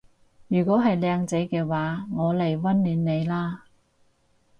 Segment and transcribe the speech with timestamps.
[0.47, 3.65] 如果係靚仔嘅話我嚟溫暖你啦